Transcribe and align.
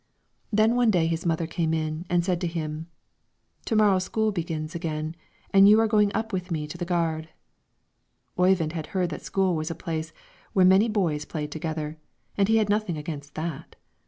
Then 0.51 0.75
one 0.75 0.89
day 0.89 1.05
his 1.05 1.27
mother 1.27 1.45
came 1.45 1.75
in 1.75 2.05
and 2.09 2.25
said 2.25 2.41
to 2.41 2.47
him, 2.47 2.87
"To 3.65 3.75
morrow 3.75 3.99
school 3.99 4.31
begins 4.31 4.73
again, 4.73 5.15
and 5.53 5.69
you 5.69 5.79
are 5.79 5.85
going 5.85 6.11
with 6.31 6.49
me 6.49 6.63
up 6.63 6.69
to 6.71 6.77
the 6.79 6.85
gard." 6.85 7.29
Oyvind 8.35 8.73
had 8.73 8.87
heard 8.97 9.11
that 9.11 9.21
school 9.21 9.55
was 9.55 9.69
a 9.69 9.75
place 9.75 10.11
where 10.53 10.65
many 10.65 10.89
boys 10.89 11.23
played 11.25 11.51
together, 11.51 11.99
and 12.35 12.47
he 12.47 12.57
had 12.57 12.67
nothing 12.67 12.97
against 12.97 13.35
that. 13.35 13.75